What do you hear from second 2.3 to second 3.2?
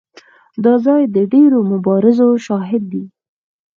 شاهد دی.